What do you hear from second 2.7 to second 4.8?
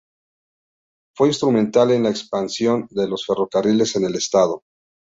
de los ferrocarriles en el estado.